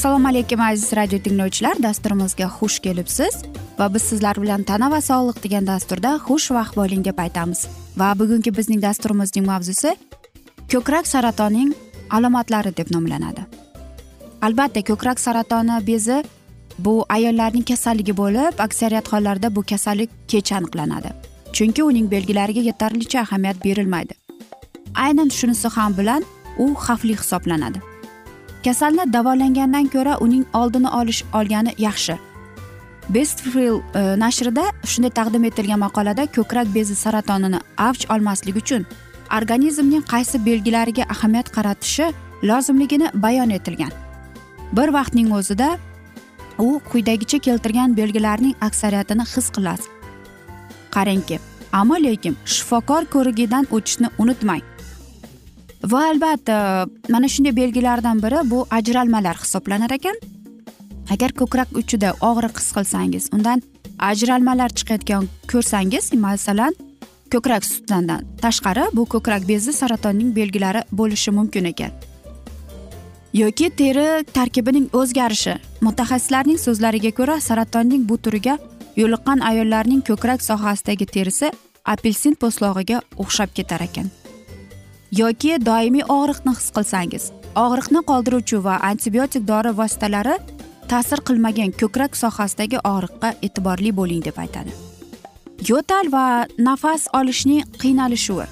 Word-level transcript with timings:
assalomu 0.00 0.28
alaykum 0.28 0.60
aziz 0.60 0.92
radio 0.96 1.18
tinglovchilar. 1.18 1.76
Dasturimizga 1.82 2.46
xush 2.48 2.78
kelibsiz 2.80 3.34
va 3.78 3.86
biz 3.94 4.02
sizlar 4.02 4.38
bilan 4.42 4.62
tana 4.64 4.88
va 4.90 5.00
sog'liq 5.04 5.42
degan 5.44 5.66
dasturda 5.66 6.14
xushvaqt 6.26 6.76
bo'ling 6.78 7.04
deb 7.04 7.18
aytamiz. 7.24 7.66
Va 8.00 8.14
bugungi 8.20 8.50
bizning 8.58 8.80
dasturimizning 8.82 9.44
mavzusi 9.46 9.92
ko'krak 10.72 11.06
saratonining 11.06 11.74
alomatlari 12.16 12.72
deb 12.76 12.88
nomlanadi. 12.94 13.44
Albatta 14.42 14.80
ko'krak 14.88 15.20
saratoni 15.20 15.76
bezi 15.90 16.22
bu 16.84 17.06
ayollarning 17.08 17.64
kasalligi 17.68 18.16
bo'lib 18.16 18.58
aksariyat 18.58 19.12
hollarda 19.12 19.56
bu 19.56 19.62
kasallik 19.62 20.10
kech 20.28 20.52
aniqlanadi. 20.52 21.10
Chunki 21.52 21.82
uning 21.82 22.10
belgilariga 22.10 22.60
yetarlicha 22.60 23.20
ahamiyat 23.20 23.64
berilmaydi. 23.64 24.14
Aynan 24.94 25.28
shunisi 25.28 25.68
ham 25.68 25.98
bilan 25.98 26.24
u 26.58 26.74
xavfli 26.74 27.16
hisoblanadi. 27.20 27.78
Kasalni 28.64 29.12
davolangandan 29.12 29.86
ko'ra 29.86 30.18
uning 30.18 30.44
oldini 30.54 30.88
olish 30.88 31.24
olgani 31.34 31.74
yaxshi. 31.78 32.18
Bestfil 33.08 33.80
e, 33.94 34.00
nashrida 34.20 34.64
shunday 34.84 35.10
taqdim 35.10 35.44
etilgan 35.44 35.78
maqolada 35.78 36.26
ko'krak 36.36 36.74
bezi 36.74 36.94
saratonini 36.94 37.60
avj 37.78 38.06
olmaslik 38.14 38.56
uchun 38.56 38.86
organizmning 39.38 40.04
qaysi 40.12 40.46
belgilariga 40.46 41.04
ahamiyat 41.14 41.48
qaratishi 41.56 42.12
lozimligini 42.42 43.10
bayon 43.14 43.50
etilgan. 43.50 43.92
Bir 44.72 44.88
vaqtning 44.88 45.32
o'zida 45.38 45.78
u 46.60 46.80
quyidagicha 46.90 47.38
keltirgan 47.38 47.96
belgilarning 47.96 48.54
aksariyatini 48.60 49.24
his 49.34 49.50
qilasiz. 49.56 49.88
Qarangki 50.94 51.38
ammo 51.72 51.96
lekin 52.06 52.36
shifokor 52.44 53.04
ko'rigidan 53.14 53.66
o'tishni 53.70 54.08
unutmang. 54.18 54.62
Va 55.92 56.00
albatta 56.10 56.86
mana 57.08 57.28
shunday 57.28 57.56
belgilardan 57.56 58.22
biri 58.22 58.50
bu 58.50 58.66
ajralmalar 58.70 59.36
hisoblanar 59.42 59.90
ekan. 59.90 60.16
Agar 61.10 61.32
ko'krak 61.40 61.68
uchida 61.80 62.12
og'riq 62.30 62.54
his 62.58 62.70
qilsangiz 62.76 63.24
undan 63.36 63.62
ajralmalar 64.10 64.70
chiqayotgan 64.78 65.24
ko'rsangiz 65.52 66.12
masalan 66.26 66.74
ko'krak 67.32 67.64
sutidan 67.64 68.06
tashqari 68.42 68.84
bu 68.96 69.04
ko'krak 69.14 69.48
bezi 69.48 69.72
saratonining 69.72 70.36
belgilari 70.36 70.82
bo'lishi 70.92 71.30
mumkin 71.30 71.64
ekan. 71.72 72.09
Yoki 73.32 73.70
teri 73.70 74.24
tarkibining 74.34 74.88
o'zgarishi. 74.92 75.54
Mutaxassislarning 75.86 76.58
so'zlariga 76.58 77.12
ko'ra 77.18 77.40
saratonning 77.40 78.06
bu 78.08 78.18
turiga 78.18 78.58
yo'liqqan 78.96 79.44
ayollarning 79.50 80.02
ko'krak 80.08 80.42
sohasidagi 80.42 81.06
terisi 81.06 81.52
apelsin 81.84 82.34
po'stlog'iga 82.40 83.02
o'xshab 83.22 83.54
ketar 83.54 83.86
ekan. 83.86 84.10
Yoki 85.22 85.56
doimiy 85.68 86.06
og'riqni 86.16 86.56
his 86.58 86.68
qilsangiz 86.76 87.24
og'riqni 87.64 88.04
qoldiruvchi 88.10 88.62
va 88.66 88.76
antibiotik 88.90 89.46
dori 89.46 89.76
vositalari 89.80 90.36
ta'sir 90.90 91.22
qilmagan 91.28 91.70
ko'krak 91.80 92.16
sohasidagi 92.22 92.78
og'riqqa 92.92 93.34
e'tiborli 93.46 93.90
bo'ling 93.98 94.22
deb 94.26 94.38
aytadi. 94.44 94.72
Yo'tal 95.70 96.06
va 96.14 96.26
nafas 96.58 97.06
olishning 97.18 97.62
qiynalishuvi 97.82 98.46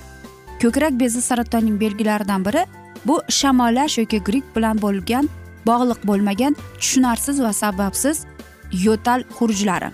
ko'krak 0.63 0.95
bezi 1.03 1.21
saratonining 1.23 1.81
belgilaridan 1.83 2.45
biri 2.47 2.63
bu 3.07 3.23
shamollash 3.29 3.99
yoki 3.99 4.19
gripp 4.19 4.57
bilan 4.57 4.83
bo'lgan 4.83 5.29
bog'liq 5.67 6.01
bo'lmagan 6.05 6.57
tushunarsiz 6.81 7.43
va 7.43 7.53
sababsiz 7.53 8.27
yo'tal 8.73 9.25
xurujlari 9.39 9.91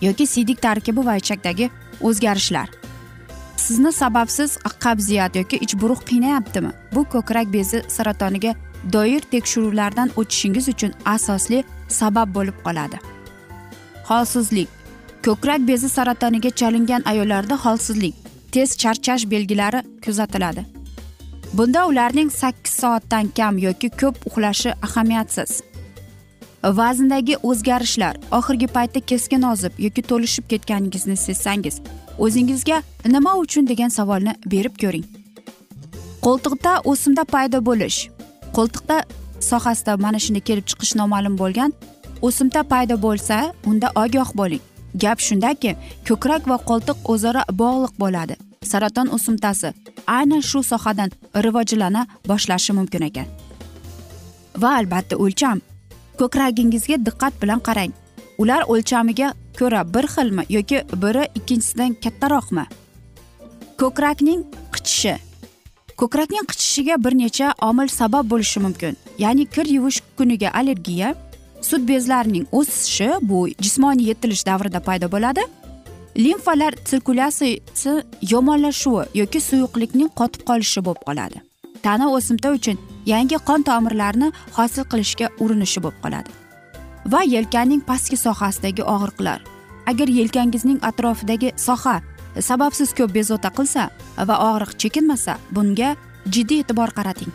yoki 0.00 0.26
siydik 0.26 0.62
tarkibi 0.62 1.06
va 1.06 1.16
ichakdagi 1.16 1.70
o'zgarishlar. 2.00 2.68
Sizni 3.56 3.92
sababsiz 3.92 4.58
qabziyat 4.80 5.36
yoki 5.36 5.56
ichburug' 5.56 6.04
qiynayaptimi? 6.10 6.70
Bu 6.94 7.04
ko'krak 7.04 7.52
bezi 7.52 7.82
saratoniga 7.88 8.54
doir 8.92 9.20
tekshiruvlardan 9.20 10.10
o'tishingiz 10.16 10.68
uchun 10.68 10.92
asosli 11.04 11.64
sabab 11.88 12.34
bo'lib 12.34 12.54
qoladi. 12.64 12.98
Holsizlik. 14.04 14.68
Ko'krak 15.24 15.68
bezi 15.68 15.88
saratoniga 15.88 16.50
chalingan 16.50 17.02
ayollarda 17.04 17.56
holsizlik 17.64 18.14
tez 18.52 18.76
charchash 18.76 19.30
belgilari 19.30 19.82
kuzatiladi. 20.04 20.77
Bunda 21.52 21.86
ularning 21.86 22.30
sakkiz 22.30 22.72
soatdan 22.72 23.28
kam 23.36 23.58
yoki 23.58 23.90
ko'p 23.90 24.16
uxlashi 24.26 24.72
ahamiyatsiz. 24.82 25.62
Vazndagi 26.64 27.36
o'zgarishlar 27.42 28.16
oxirgi 28.38 28.66
paytda 28.66 29.00
keskin 29.00 29.42
ozib 29.42 29.72
yoki 29.78 30.02
to'lishib 30.02 30.48
ketganingizni 30.52 31.16
sezsangiz 31.16 31.80
o'zingizga 32.18 32.82
nima 33.06 33.36
uchun 33.44 33.68
degan 33.68 33.88
savolni 33.88 34.34
berib 34.46 34.74
ko'ring. 34.82 35.06
Qo'ltiqda 36.24 36.72
o'simda 36.90 37.24
paydo 37.34 37.64
bo'lish 37.68 37.98
qo'ltiqda 38.56 38.96
sohasida 39.50 39.96
mana 40.04 40.18
shunday 40.24 40.44
kelib 40.48 40.66
chiqish 40.70 40.94
noma'lum 41.00 41.38
bo'lgan 41.42 41.72
o'simta 42.22 42.62
paydo 42.72 42.94
bo'lsa 43.06 43.36
unda 43.70 43.88
ogoh 44.04 44.30
bo'ling. 44.40 44.62
Gap 45.02 45.18
shundaki 45.28 45.76
ko'krak 46.08 46.42
va 46.50 46.56
qo'ltiq 46.68 46.98
o'zaro 47.12 47.42
bog'liq 47.62 47.94
bo'ladi. 48.04 48.47
Saraton 48.62 49.08
o'simtasi 49.16 49.72
aynan 50.06 50.40
shu 50.40 50.62
sohadan 50.62 51.10
rivojlana 51.44 52.06
boshlashi 52.28 52.72
mumkin 52.72 53.02
ekan. 53.08 53.26
Va 54.62 54.70
albatta 54.80 55.16
o'lcham. 55.16 55.60
Ko'kragingizga 56.18 56.96
diqqat 57.06 57.34
bilan 57.42 57.60
qarang. 57.68 57.92
Ular 58.38 58.62
o'lchamiga 58.72 59.28
ko'ra 59.58 59.82
bir 59.94 60.06
xilmi 60.14 60.44
yoki 60.56 60.78
biri 61.02 61.24
ikkinchisidan 61.38 61.94
kattaroqmi? 62.04 62.64
Ko'krakning 63.80 64.40
qichishi. 64.74 65.14
Ko'krakning 66.00 66.44
qichishiga 66.50 66.94
bir 67.04 67.14
necha 67.22 67.54
omil 67.68 67.88
sabab 67.88 68.30
bo'lishi 68.32 68.60
mumkin. 68.66 68.96
Ya'ni 69.18 69.44
kir 69.54 69.66
yuvish 69.76 70.00
kuniga 70.18 70.50
allergiya 70.58 71.14
sut 71.68 71.82
bezlarining 71.88 72.46
o'sishi 72.52 73.08
bu 73.22 73.48
jismoniy 73.64 74.08
yetilish 74.10 74.46
davrida 74.46 74.80
paydo 74.80 75.06
bo'ladi. 75.14 75.42
Limfalar 76.18 76.74
sirkulyatsiyasi 76.84 78.02
yomonlashuvi 78.30 79.04
yoki 79.14 79.40
suyuqlikning 79.40 80.10
qotib 80.20 80.42
qolishi 80.48 80.80
bo'lib 80.86 81.02
qoladi. 81.08 81.38
Tana 81.82 82.10
o'simta 82.16 82.50
uchun 82.58 82.78
yangi 83.06 83.38
qon 83.48 83.62
tomirlarini 83.68 84.28
hosil 84.56 84.84
qilishga 84.92 85.26
urinishi 85.44 85.82
bo'lib 85.84 86.00
qoladi. 86.04 86.30
Va 87.12 87.20
yelkanning 87.34 87.82
pastki 87.90 88.16
sohasidagi 88.16 88.82
og'riqlar. 88.94 89.40
Agar 89.90 90.08
yelkangizning 90.18 90.78
atrofidagi 90.90 91.52
soha 91.66 91.96
sababsiz 92.48 92.90
ko'p 92.98 93.14
bezovta 93.18 93.50
qilsa 93.58 93.82
va 94.28 94.36
og'riq 94.50 94.72
chekinmasa 94.82 95.38
bunga 95.54 95.90
jiddiy 96.34 96.60
e'tibor 96.62 96.90
qarating. 96.98 97.32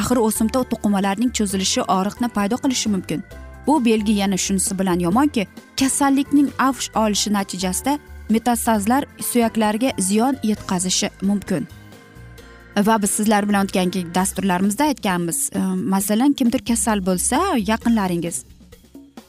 Axir 0.00 0.18
o'simta 0.26 0.64
to'qimalarining 0.72 1.30
cho'zilishi 1.36 1.80
og'riqni 1.96 2.28
paydo 2.36 2.56
qilishi 2.62 2.88
mumkin. 2.94 3.20
Bu 3.66 3.84
belgi 3.84 4.12
yana 4.22 4.36
shunisi 4.44 4.78
bilan 4.78 4.98
yomonki 5.06 5.46
kasallikning 5.80 6.48
avj 6.68 6.84
olishi 7.02 7.32
natijasida 7.36 7.98
metastazlar 8.30 9.04
suyaklarga 9.20 9.92
ziyon 9.98 10.36
yetkazishi 10.42 11.10
mumkin. 11.22 11.66
Va 12.76 13.02
biz 13.02 13.10
sizlar 13.10 13.48
bilan 13.48 13.66
o'tgangi 13.66 14.14
dasturlarimizda 14.14 14.84
aytganmiz 14.84 15.50
e, 15.54 15.58
masalan 15.94 16.32
kimdir 16.32 16.64
kasal 16.66 17.06
bo'lsa 17.06 17.38
yaqinlaringiz. 17.66 18.44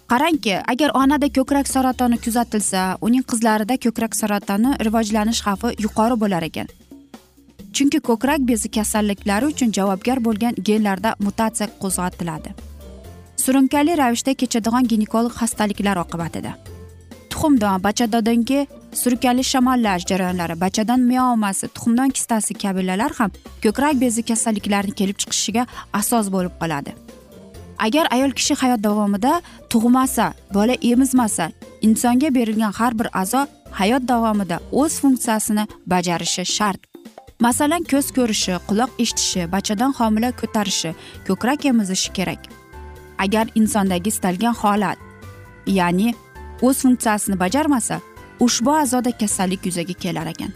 Qarangki 0.07 0.55
agar 0.73 0.91
onada 0.93 1.29
ko'krak 1.33 1.67
saratoni 1.67 2.17
kuzatilsa 2.17 2.97
uning 3.01 3.23
qizlarida 3.31 3.77
ko'krak 3.85 4.15
saratoni 4.15 4.75
rivojlanish 4.85 5.41
xavfi 5.45 5.75
yuqori 5.85 6.19
bo'lar 6.23 6.43
ekan. 6.49 6.67
Chunki 7.73 7.99
ko'krak 7.99 8.47
bezi 8.49 8.71
kasalliklari 8.71 9.45
uchun 9.45 9.71
javobgar 9.77 10.23
bo'lgan 10.27 10.53
genlarda 10.69 11.15
mutatsiya 11.19 11.67
qo'zg'atiladi. 11.81 12.49
Surunkali 13.43 13.97
ravishda 13.97 14.33
kechadigan 14.33 14.87
ginekolog 14.87 15.33
xastaliklar 15.41 15.97
oqibatida. 16.05 16.53
Tuxumdon 17.35 17.83
bachadodangi 17.83 18.67
surkali 19.01 19.43
shamollash 19.43 20.03
jarayonlari 20.09 20.55
bachadan 20.65 20.99
miomasi 20.99 21.67
tuxumdon 21.75 22.09
kistasi 22.17 22.53
kabilalar 22.63 23.11
ham 23.19 23.31
ko'krak 23.63 23.95
bezi 24.03 24.21
kasalliklarini 24.29 24.95
kelib 24.99 25.17
chiqishiga 25.21 25.63
asos 25.99 26.25
bo'lib 26.35 26.53
qoladi. 26.61 26.91
Agar 27.85 28.05
ayol 28.15 28.31
kishi 28.39 28.53
hayot 28.61 28.81
davomida 28.87 29.41
tug'masa 29.71 30.25
bola 30.55 30.75
emizmasa 30.91 31.45
insonga 31.87 32.29
berilgan 32.37 32.73
har 32.79 32.93
bir 32.99 33.07
a'zo 33.21 33.41
hayot 33.79 34.03
davomida 34.11 34.57
o'z 34.81 34.93
funksiyasini 35.01 35.63
bajarishi 35.91 36.45
shart. 36.55 36.81
Masalan 37.45 37.83
ko'z 37.91 38.07
ko'rishi 38.17 38.53
quloq 38.69 38.91
eshitishi 39.03 39.41
bachadon 39.55 39.91
homila 39.99 40.29
ko'tarishi 40.41 40.91
ko'krak 41.27 41.65
emizishi 41.71 42.09
kerak. 42.17 42.41
Agar 43.23 43.45
insondagi 43.59 44.09
istalgan 44.13 44.55
holat 44.61 44.97
ya'ni 45.79 46.09
o'z 46.61 46.81
funksiyasini 46.83 47.39
bajarmasa 47.39 47.99
ushbu 48.39 48.71
a'zoda 48.75 49.11
kasallik 49.11 49.65
yuzaga 49.65 49.93
kelar 49.93 50.27
ekan. 50.27 50.51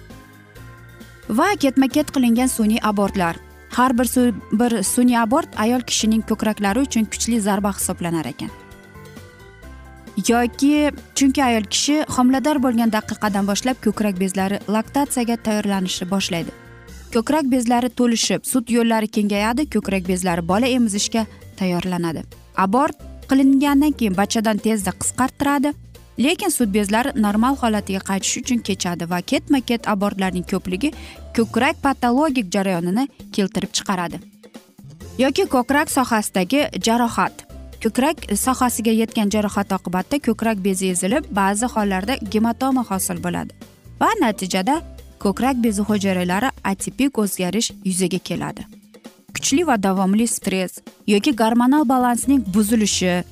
Va 1.29 1.49
ketma 1.59 1.87
ket 1.87 2.11
qilingan 2.11 2.47
sun'iy 2.47 2.79
abortlar. 2.83 3.35
Har 3.77 3.93
bir 3.97 4.05
su, 4.05 4.21
bir 4.51 4.83
sun'iy 4.83 5.17
abort 5.17 5.49
ayol 5.55 5.81
kishining 5.81 6.23
ko'kraklari 6.29 6.79
uchun 6.87 7.05
kuchli 7.05 7.41
zarba 7.41 7.71
hisoblanar 7.77 8.25
ekan. 8.25 8.49
Yoki 10.27 10.91
chunki 11.15 11.43
ayol 11.43 11.67
kishi 11.73 11.99
homilador 12.15 12.57
bo'lgan 12.63 12.91
daqiqadan 12.91 13.45
boshlab 13.47 13.77
ko'krak 13.85 14.19
bezlari 14.19 14.59
laktatsiyaga 14.75 15.37
tayyorlanishni 15.45 16.09
boshlaydi. 16.13 16.51
Ko'krak 17.13 17.45
bezlari 17.51 17.89
to'lishib 17.89 18.41
sut 18.51 18.71
yo'llari 18.77 19.07
kengayadi 19.07 19.69
ko'krak 19.75 20.07
bezlari 20.07 20.47
bola 20.47 20.67
emizishga 20.67 21.25
tayyorlanadi. 21.59 22.23
Abort 22.57 22.97
qilingandan 23.29 23.91
keyin 23.91 24.17
bachadan 24.17 24.57
tezda 24.57 24.91
qisqartiradi. 25.01 25.73
Lekin 26.19 26.49
sut 26.49 26.69
bezlari 26.77 27.11
normal 27.15 27.55
holatiga 27.61 28.01
qaytish 28.09 28.37
uchun 28.41 28.59
kechadi 28.67 29.09
va 29.11 29.19
ketma 29.31 29.61
ket 29.69 29.87
abortlarning 29.93 30.45
ko'pligi 30.51 30.89
ko'krak 31.37 31.75
patologik 31.85 32.47
jarayonini 32.55 33.07
keltirib 33.35 33.71
chiqaradi. 33.77 34.19
Yoki 35.23 35.45
ko'krak 35.55 35.91
sohasidagi 35.91 36.61
jarohat. 36.87 37.45
Ko'krak 37.83 38.17
sohasiga 38.45 38.91
yetgan 38.91 39.29
jarohat 39.35 39.71
oqibatida 39.77 40.19
ko'krak 40.27 40.57
bezi 40.67 40.91
ezilib 40.93 41.23
ba'zi 41.39 41.65
hollarda 41.73 42.13
gematoma 42.33 42.83
hosil 42.89 43.23
bo'ladi 43.25 43.51
va 44.01 44.09
natijada 44.21 44.75
ko'krak 45.23 45.55
bezi 45.63 45.81
hujayralari 45.89 46.49
atipik 46.71 47.17
o'zgarish 47.23 47.71
yuzaga 47.89 48.19
keladi. 48.29 48.63
Kuchli 49.35 49.63
va 49.67 49.75
davomli 49.83 50.27
stress 50.27 50.79
yoki 51.07 51.31
gormonal 51.41 51.83
balansning 51.93 52.41
buzilishi 52.55 53.23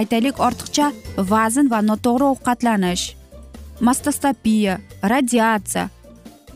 aytaylik 0.00 0.40
ortiqcha 0.48 0.92
vazn 1.32 1.70
va 1.72 1.80
noto'g'ri 1.90 2.26
ovqatlanish 2.32 3.04
mastostopiya 3.80 4.78
radiatsiya 5.12 5.88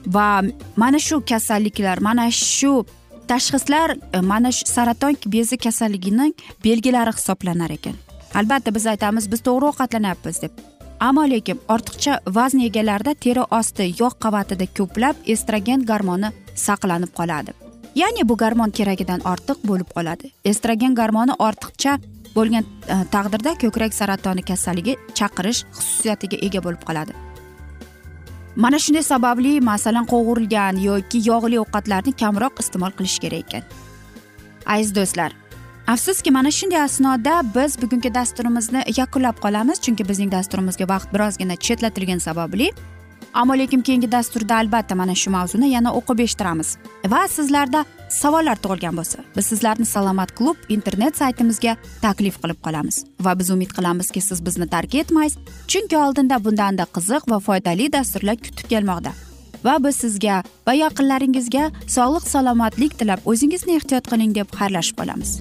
va 0.07 0.43
mana 0.77 0.99
shu 0.99 1.21
kasalliklar 1.31 2.01
mana 2.01 2.31
shu 2.31 2.85
tashxislar 3.29 3.97
e, 4.13 4.21
mana 4.21 4.53
shu 4.53 4.67
saraton 4.67 5.17
bezi 5.27 5.57
kasalligining 5.57 6.35
belgilari 6.65 7.13
hisoblanar 7.17 7.71
ekan. 7.71 7.97
Albatta 8.35 8.75
biz 8.75 8.87
aytamiz 8.87 9.31
biz 9.33 9.41
to'g'ri 9.47 9.69
ovqatlanyapmiz 9.71 10.43
deb. 10.43 10.53
Ammo 11.01 11.25
lekin 11.31 11.61
ortiqcha 11.75 12.19
vazn 12.37 12.61
egalarida 12.69 13.15
teri 13.15 13.43
osti 13.59 13.89
yog' 14.01 14.19
qavatida 14.25 14.67
ko'plab 14.79 15.17
estrogen 15.35 15.85
gormoni 15.91 16.31
saqlanib 16.67 17.13
qoladi. 17.19 17.53
Ya'ni 18.01 18.29
bu 18.29 18.37
gormon 18.43 18.71
keragidan 18.79 19.21
ortiq 19.33 19.59
bo'lib 19.69 19.89
qoladi. 19.97 20.33
Estrogen 20.45 20.95
gormoni 20.95 21.35
ortiqcha 21.49 21.99
bo'lgan 22.37 22.65
e, 22.65 22.97
taqdirda 23.15 23.55
ko'krak 23.63 23.93
saratoni 24.01 24.43
kasalligi 24.51 24.97
chaqirish 25.19 25.61
xususiyatiga 25.77 26.41
ega 26.47 26.65
bo'lib 26.67 26.83
qoladi. 26.89 27.13
Mana 28.57 28.79
shunday 28.85 29.05
sababli 29.13 29.53
masalan 29.61 30.07
qovurilgan 30.13 30.81
yoki 30.89 31.23
yog'li 31.31 31.61
ovqatlarni 31.65 32.13
kamroq 32.23 32.65
iste'mol 32.65 32.93
qilish 32.99 33.19
kerak 33.25 33.47
ekan. 33.47 33.63
Aziz 34.75 34.93
do'stlar 34.99 35.33
afsuski 35.87 36.31
mana 36.31 36.51
shunday 36.51 36.83
asnoda 36.83 37.43
biz 37.55 37.83
bugungi 37.83 38.15
dasturimizni 38.15 38.83
yakunlab 38.97 39.37
qolamiz 39.45 39.81
chunki 39.85 40.09
bizning 40.09 40.31
dasturimizga 40.33 40.87
vaqt 40.89 41.09
birozgina 41.15 41.57
chetlatilgani 41.57 42.21
sababli 42.21 42.71
ammo 43.35 43.55
lekin 43.59 43.83
keyingi 43.83 44.13
dasturda 44.13 44.57
albatta 44.57 44.95
mana 44.95 45.15
shu 45.15 45.31
mavzuni 45.31 45.71
yana 45.71 45.93
o'qib 45.99 46.23
eshittiramiz. 46.25 46.77
Va 47.13 47.23
sizlarda 47.37 47.85
savollar 48.21 48.61
tug'ilgan 48.65 48.97
bo'lsa 49.01 49.25
biz 49.37 49.47
sizlarni 49.53 49.87
salomat 49.95 50.35
klub 50.39 50.57
internet 50.77 51.17
saytimizga 51.23 51.77
taklif 52.03 52.39
qilib 52.43 52.61
qolamiz. 52.67 53.05
Va 53.21 53.39
biz 53.39 53.51
umid 53.57 53.73
qilamizki 53.77 54.21
siz 54.29 54.45
bizni 54.47 54.69
tark 54.75 54.95
etmaysiz 54.95 55.39
chunki 55.75 55.97
oldinda 56.05 56.45
bundanda 56.45 56.89
qiziq 56.97 57.31
va 57.33 57.41
foydali 57.49 57.93
dasturlar 57.93 58.37
kutib 58.37 58.69
kelmoqda. 58.75 59.13
Va 59.65 59.79
biz 59.85 59.97
sizga 60.05 60.43
va 60.67 60.75
yaqinlaringizga 60.85 61.71
sog'lik 61.97 62.29
salomatlik 62.35 62.99
tilab 62.99 63.27
o'zingizni 63.33 63.79
ehtiyot 63.81 64.13
qiling 64.13 64.39
deb 64.39 64.49
xayrlashib 64.61 64.99
qolamiz. 65.03 65.41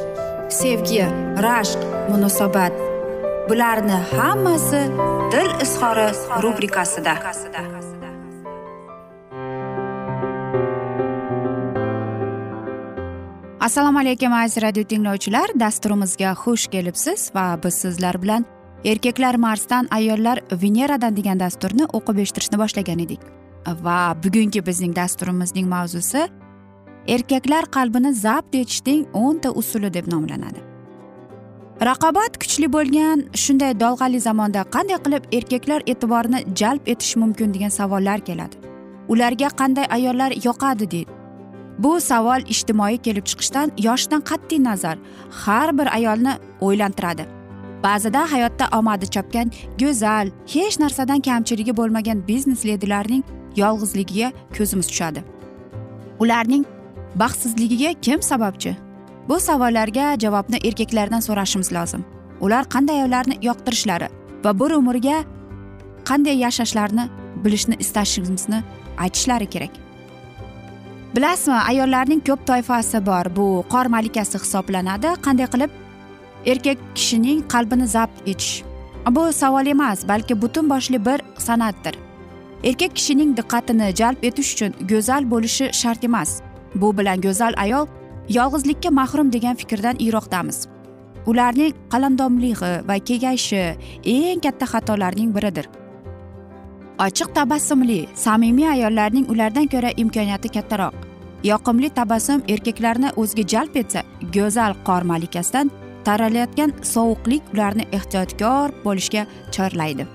sevgi 0.51 1.01
rashq 1.45 1.79
munosabat. 2.09 2.73
Bularni 3.49 3.97
hammasi 4.11 4.81
dil 5.31 5.51
izhori 5.63 6.07
rubrikasida. 6.43 7.13
Assalomu 13.59 13.99
alaykum 13.99 14.33
aziz 14.33 14.63
radio 14.63 14.83
tinglovchilar. 14.83 15.53
Dasturimizga 15.55 16.33
xush 16.43 16.67
kelibsiz 16.67 17.31
va 17.35 17.59
biz 17.63 17.73
sizlar 17.73 18.21
bilan 18.21 18.45
erkaklar 18.85 19.35
marsdan 19.35 19.87
ayollar 19.91 20.39
veneradan 20.51 21.15
degan 21.15 21.39
dasturni 21.39 21.85
o'qib 21.93 22.17
eshittirishni 22.23 22.57
boshlagan 22.57 22.99
edik. 22.99 23.19
Va 23.85 24.15
bugungi 24.23 24.65
bizning 24.65 24.95
dasturimizning 24.95 25.67
mavzusi 25.69 26.27
erkaklar 27.07 27.65
qalbini 27.65 28.13
zabt 28.13 28.55
etishning 28.55 29.07
o'nta 29.13 29.51
usuli 29.51 29.93
deb 29.93 30.07
nomlanadi. 30.07 30.59
Raqobat 31.81 32.37
kuchli 32.41 32.67
bo'lgan 32.73 33.23
shunday 33.43 33.79
dolg'ali 33.79 34.19
zamonda 34.19 34.61
qanday 34.75 34.99
qilib 35.05 35.23
erkaklar 35.37 35.81
e'tiborini 35.91 36.39
jalb 36.55 36.81
etish 36.85 37.15
mumkin 37.15 37.53
degan 37.53 37.69
savollar 37.69 38.19
keladi. 38.19 38.55
Ularga 39.07 39.49
qanday 39.61 39.85
ayollar 39.97 40.31
yoqadi 40.45 40.91
deydi 40.91 41.21
bu 41.83 42.01
savol 42.01 42.41
ijtimoiy 42.53 42.97
kelib 42.97 43.25
chiqishdan 43.25 43.71
yoshdan 43.77 44.21
qat'iy 44.29 44.63
nazar 44.63 44.97
har 45.29 45.77
bir 45.77 45.87
ayolni 45.95 46.33
o'ylantiradi. 46.61 47.25
Ba'zida 47.83 48.31
hayotda 48.31 48.65
omadi 48.79 49.05
chopgan 49.15 49.51
go'zal 49.81 50.27
hech 50.53 50.79
narsadan 50.79 51.21
kamchiligi 51.27 51.77
bo'lmagan 51.77 52.27
biznes 52.27 52.65
ledilarning 52.65 53.23
yolg'izligiga 53.61 54.31
ko'zimiz 54.57 54.87
tushadi. 54.87 55.23
Ularning 56.19 56.65
baxtsizligiga 57.15 57.93
kim 58.01 58.21
sababchi? 58.21 58.75
Bu 59.29 59.39
savollarga 59.39 60.15
javobni 60.19 60.57
erkaklardan 60.67 61.19
so'rashimiz 61.19 61.73
lozim. 61.73 62.05
Ular 62.41 62.63
qanday 62.69 63.01
ayollarni 63.01 63.37
yoqtirishlari 63.41 64.07
va 64.43 64.59
bir 64.59 64.71
umrga 64.71 65.23
qanday 66.09 66.37
yashashlarini 66.45 67.09
bilishni 67.43 67.75
istashimizni 67.79 68.63
aytishlari 68.97 69.49
kerak. 69.49 69.69
Bilasizmi 71.15 71.53
ayollarning 71.53 72.21
ko'p 72.27 72.47
toifasi 72.47 73.05
bor. 73.05 73.35
Bu 73.35 73.65
qor 73.69 73.85
malikasi 73.85 74.39
hisoblanadi. 74.39 75.07
Qanday 75.25 75.47
qilib 75.53 75.71
erkak 76.45 76.77
kishining 76.95 77.47
qalbini 77.53 77.87
zabt 77.87 78.27
etish? 78.27 78.63
Bu 79.09 79.33
savol 79.33 79.65
emas 79.65 80.07
balki 80.07 80.41
butun 80.41 80.69
boshli 80.69 81.05
bir 81.05 81.19
san'atdir. 81.37 81.95
Erkak 82.63 82.95
kishining 82.95 83.37
diqqatini 83.37 83.95
jalb 83.95 84.23
etish 84.23 84.53
uchun 84.53 84.71
go'zal 84.91 85.31
bo'lishi 85.31 85.73
shart 85.73 86.03
emas. 86.03 86.41
Bu 86.75 86.97
bilan 86.97 87.21
go'zal 87.21 87.53
ayol 87.57 87.87
yolg'izlikka 88.29 88.89
mahrum 88.91 89.33
degan 89.33 89.55
fikrdan 89.55 89.97
yiroqdamiz. 89.99 90.67
Ularning 91.25 91.73
qalamdomlig'i 91.91 92.73
va 92.87 92.97
kegayishi 93.07 93.63
eng 94.03 94.41
katta 94.45 94.65
xatolarning 94.65 95.35
biridir. 95.35 95.67
Ochiq 96.99 97.29
tabassumli 97.33 97.99
samimiy 98.15 98.67
ayollarning 98.69 99.29
ulardan 99.29 99.67
ko'ra 99.73 99.91
imkoniyati 99.97 100.49
kattaroq. 100.55 100.93
Yoqimli 101.43 101.89
tabassum 101.89 102.43
erkaklarni 102.53 103.09
o'ziga 103.17 103.47
jalb 103.53 103.77
etsa 103.81 104.03
go'zal 104.35 104.75
qor 104.87 105.01
malikasidan 105.11 105.71
taralayotgan 106.05 106.73
sovuqlik 106.93 107.43
ularni 107.53 107.87
ehtiyotkor 107.97 108.73
bo'lishga 108.85 109.25
chorlaydi. 109.55 110.05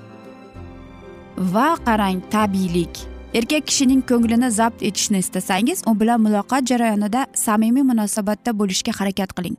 Va 1.54 1.68
qarang 1.86 2.22
tabiiylik. 2.30 3.15
Erkak 3.36 3.66
kishining 3.68 4.02
ko'nglini 4.08 4.48
zabt 4.50 4.82
etishni 4.82 5.18
istasangiz 5.18 5.82
u 5.86 5.92
bilan 6.00 6.20
muloqot 6.26 6.64
jarayonida 6.70 7.26
samimiy 7.34 7.82
munosabatda 7.90 8.50
bo'lishga 8.58 8.92
harakat 8.98 9.30
qiling. 9.36 9.56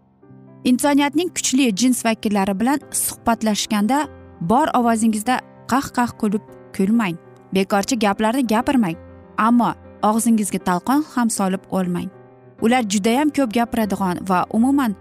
Insoniyatning 0.70 1.30
kuchli 1.38 1.66
jins 1.80 2.06
vakillari 2.06 2.60
bilan 2.60 2.80
suhbatlashganda 2.92 3.98
bor 4.52 4.68
ovozingizda 4.80 5.36
qah 5.72 5.86
qah 5.98 6.10
kulib 6.22 6.44
kulmang. 6.78 7.18
Bekorchi 7.56 8.00
gaplarni 8.06 8.44
gapirmang 8.54 8.98
ammo 9.48 9.72
og'zingizga 10.10 10.60
talqon 10.70 11.04
ham 11.14 11.30
solib 11.30 11.64
olmang. 11.70 12.10
Ular 12.62 12.84
judayam 12.94 13.30
ko'p 13.30 13.54
gapiradigan 13.58 14.18
va 14.30 14.40
umuman 14.58 14.96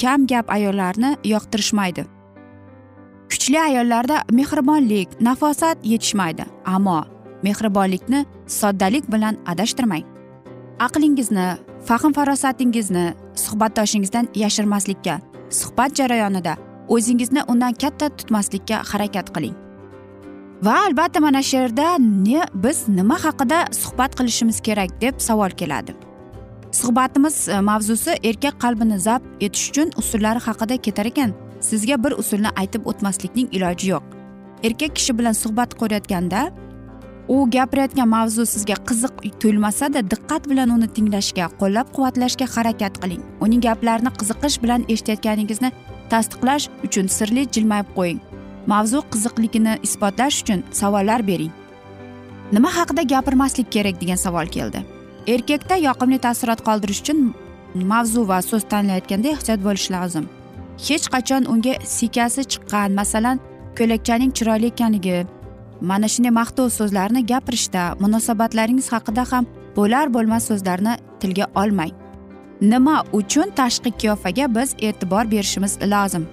kam 0.00 0.26
gap 0.26 0.52
ayollarni 0.56 1.10
yoqtirishmaydi. 1.32 2.04
Kuchli 3.30 3.58
ayollarda 3.68 4.16
mehribonlik 4.32 5.08
nafosat 5.20 5.78
yetishmaydi 5.92 6.44
ammo 6.64 6.98
mehribonlikni 7.42 8.26
soddalik 8.46 9.12
bilan 9.12 9.36
adashtirmang. 9.46 10.04
Aqlingizni 10.80 11.46
fahm 11.86 12.12
farosatingizni 12.12 13.14
suhbatdoshingizdan 13.34 14.28
yashirmaslikka 14.34 15.20
suhbat 15.50 15.94
jarayonida 15.94 16.56
o'zingizni 16.88 17.42
undan 17.48 17.72
katta 17.72 18.08
tutmaslikka 18.08 18.82
harakat 18.92 19.34
qiling. 19.34 19.56
Va 20.62 20.74
albatta 20.86 21.20
mana 21.20 21.42
shu 21.42 21.56
yerda 21.56 21.96
ne 21.98 22.40
biz 22.54 22.88
nima 22.88 23.16
haqida 23.24 23.58
suhbat 23.82 24.16
qilishimiz 24.18 24.60
kerak 24.60 24.90
deb 25.00 25.14
savol 25.18 25.50
keladi. 25.50 25.94
Suhbatimiz 26.72 27.48
e, 27.48 27.60
mavzusi 27.60 28.12
erkak 28.24 28.60
qalbini 28.60 28.98
zabt 28.98 29.24
etish 29.40 29.70
uchun 29.70 29.90
usullari 29.96 30.40
haqida 30.46 30.76
ketar 30.76 31.06
ekan. 31.06 31.32
Sizga 31.60 31.96
bir 32.04 32.12
usulni 32.22 32.50
aytib 32.60 32.86
o'tmaslikning 32.86 33.48
iloji 33.56 33.88
yo'q. 33.92 34.04
Erkak 34.62 34.96
kishi 34.96 35.18
bilan 35.18 35.32
suhbat 35.32 35.74
qurayotganda 35.80 36.50
u 37.30 37.50
gapirayotgan 37.50 38.08
mavzu 38.08 38.46
sizga 38.52 38.76
qiziq 38.88 39.14
tuyulmasada 39.40 40.00
diqqat 40.12 40.48
bilan 40.50 40.70
uni 40.76 40.88
tinglashga 40.96 41.46
qo'llab 41.60 41.92
quvvatlashga 41.94 42.46
harakat 42.54 42.94
qiling. 43.02 43.22
Uning 43.44 43.62
gaplarini 43.66 44.10
qiziqish 44.20 44.56
bilan 44.62 44.86
eshitayotganingizni 44.92 45.70
tasdiqlash 46.12 46.66
uchun 46.86 47.06
sirli 47.16 47.46
jilmayib 47.54 47.88
qo'ying. 47.98 48.20
Mavzu 48.72 48.98
qiziqligini 49.12 49.74
isbotlash 49.86 50.42
uchun 50.42 50.60
savollar 50.80 51.20
bering. 51.30 51.52
Nima 52.52 52.70
haqida 52.78 53.02
gapirmaslik 53.14 53.72
kerak 53.74 53.96
degan 54.02 54.18
savol 54.26 54.46
keldi. 54.56 54.84
Erkakda 55.34 55.76
yoqimli 55.88 56.18
taassurot 56.26 56.60
qoldirish 56.68 57.02
uchun 57.04 57.18
mavzu 57.92 58.28
va 58.30 58.38
so'z 58.50 58.64
tanlayotganda 58.72 59.28
ehtiyot 59.34 59.60
bo'lish 59.66 59.88
lozim. 59.94 60.24
Hech 60.86 61.06
qachon 61.14 61.42
unga 61.52 61.74
sikasi 61.96 62.42
chiqqan 62.52 62.90
masalan 63.00 63.36
ko'ylakchaning 63.78 64.32
chiroyli 64.38 64.66
ekanligi 64.74 65.18
mana 65.80 66.08
shunday 66.08 66.32
maqtov 66.40 66.68
so'zlarni 66.78 67.26
gapirishda 67.26 67.82
munosabatlaringiz 68.00 68.92
haqida 68.92 69.24
ham 69.32 69.46
bo'lar 69.76 70.06
bo'lmas 70.14 70.48
so'zlarni 70.50 70.94
tilga 71.20 71.46
olmang. 71.54 71.92
Nima 72.60 73.04
uchun 73.12 73.48
tashqi 73.60 73.90
qiyofaga 74.00 74.54
biz 74.56 74.74
e'tibor 74.78 75.24
berishimiz 75.30 75.72
lozim? 75.92 76.24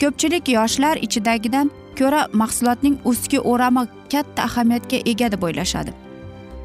Ko'pchilik 0.00 0.48
yoshlar 0.48 0.96
ichidagidan 1.06 1.70
ko'ra 1.98 2.20
mahsulotning 2.32 2.96
ustki 3.04 3.38
o'rami 3.40 3.82
katta 4.12 4.42
ahamiyatga 4.48 4.98
ega 5.12 5.32
deb 5.32 5.42
o'ylashadi. 5.42 5.92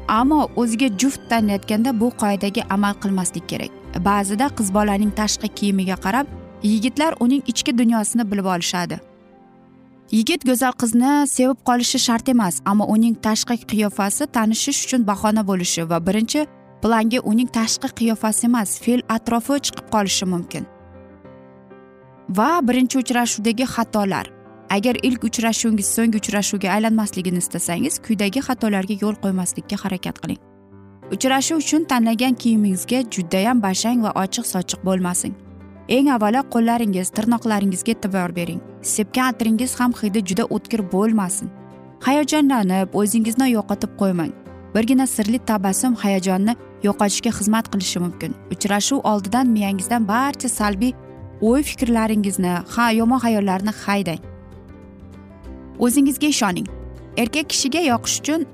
Ammo 0.08 0.40
o'ziga 0.56 0.88
juft 1.00 1.20
tanlayotganda 1.30 2.00
bu 2.00 2.08
qoidaga 2.22 2.62
amal 2.70 2.94
qilmaslik 3.02 3.48
kerak. 3.48 3.70
Ba'zida 4.08 4.46
qiz 4.58 4.74
bolaning 4.74 5.12
tashqi 5.20 5.48
kiyimiga 5.58 5.96
qarab 6.04 6.26
yigitlar 6.62 7.14
uning 7.20 7.42
ichki 7.46 7.78
dunyosini 7.78 8.30
bilib 8.30 8.44
olishadi. 8.54 9.00
Yigit 10.12 10.44
go'zal 10.44 10.74
qizni 10.80 11.12
sevib 11.34 11.60
qolishi 11.68 11.98
shart 12.06 12.28
emas 12.28 12.60
ammo 12.70 12.84
uning 12.94 13.14
tashqi 13.26 13.56
qiyofasi 13.70 14.26
tanishish 14.36 14.80
uchun 14.84 15.06
bahona 15.10 15.42
bo'lishi 15.50 15.82
va 15.90 15.98
birinchi 16.08 16.40
planga 16.82 17.20
uning 17.30 17.48
tashqi 17.58 17.88
qiyofasi 17.98 18.44
emas 18.50 18.70
fe'l 18.84 19.00
atrofi 19.16 19.56
chiqib 19.66 19.86
qolishi 19.94 20.26
mumkin. 20.32 20.64
Va 22.38 22.50
birinchi 22.68 22.98
uchrashuvdagi 23.02 23.66
xatolar. 23.74 24.26
Agar 24.76 24.96
ilk 25.08 25.24
uchrashuvingiz 25.28 25.88
so'nggi 25.96 26.16
uchrashuvga 26.22 26.68
aylanmasligini 26.76 27.40
istasangiz 27.44 27.94
quyidagi 28.04 28.40
xatolarga 28.48 28.94
yo'l 29.02 29.16
qo'ymaslikka 29.24 29.76
harakat 29.84 30.16
qiling. 30.22 30.40
Uchrashuv 31.14 31.56
uchun 31.64 31.82
tanlagan 31.90 32.34
kiyimingizga 32.42 32.98
judayam 33.14 33.58
bashang 33.66 33.98
va 34.04 34.10
ochiq 34.24 34.46
sochiq 34.54 34.80
bo'lmasin. 34.88 35.32
Eng 35.88 36.08
avvalo 36.14 36.42
qo'llaringiz 36.54 37.10
tirnoqlaringizga 37.16 37.92
e'tibor 37.94 38.34
bering. 38.36 38.60
Sepgan 38.82 39.32
atiringiz 39.32 39.74
ham 39.80 39.92
hidi 39.92 40.20
juda 40.28 40.44
o'tkir 40.44 40.80
bo'lmasin. 40.92 41.50
Hayajonlanib 42.06 42.94
o'zingizni 43.00 43.50
yo'qotib 43.56 43.92
qo'ymang. 44.00 44.32
Birgina 44.74 45.06
sirli 45.06 45.38
tabassum 45.38 45.94
hayajonni 46.02 46.56
yo'qotishga 46.86 47.30
xizmat 47.38 47.66
qilishi 47.72 47.98
mumkin. 48.04 48.34
Uchrashuv 48.54 49.00
oldidan 49.10 49.46
miyangizdan 49.56 50.08
barcha 50.08 50.48
salbiy 50.48 50.92
o'y 51.40 51.62
fikrlaringizni 51.62 52.54
ha 52.74 52.90
yomon 52.90 53.18
xayollarni 53.24 53.72
haydang. 53.84 54.20
O'zingizga 55.78 56.26
ishoning. 56.34 56.66
Erkak 57.16 57.48
kishiga 57.52 57.80
yoqish 57.92 58.20
uchun 58.20 58.46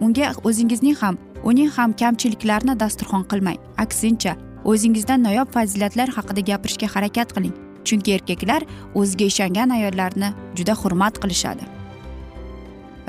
unga 0.00 0.32
o'zingizning 0.48 0.96
ham 1.02 1.18
uning 1.44 1.70
ham 1.76 1.90
kamchiliklarini 2.00 2.74
dasturxon 2.82 3.24
qilmang. 3.30 3.58
Aksincha 3.84 4.36
o'zingizdan 4.70 5.22
noyob 5.26 5.48
fazilatlar 5.56 6.08
haqida 6.16 6.42
gapirishga 6.50 6.88
harakat 6.94 7.32
qiling. 7.36 7.54
Chunki 7.86 8.14
erkaklar 8.16 8.62
o'ziga 9.00 9.26
ishongan 9.32 9.74
ayollarni 9.76 10.32
juda 10.58 10.74
hurmat 10.82 11.20
qilishadi. 11.22 11.64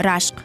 Rashq. 0.08 0.38